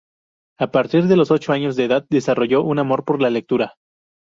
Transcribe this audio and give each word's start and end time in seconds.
A 0.57 0.71
partir 0.71 1.05
de 1.05 1.15
los 1.15 1.29
ocho 1.29 1.51
años 1.53 1.75
de 1.75 1.85
edad 1.85 2.07
desarrolló 2.09 2.63
un 2.63 2.79
amor 2.79 3.05
por 3.05 3.21
la 3.21 3.29
lectura. 3.29 3.75